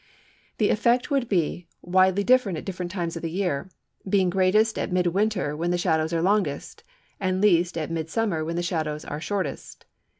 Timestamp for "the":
0.57-0.69, 3.21-3.29, 5.69-5.77, 8.55-8.63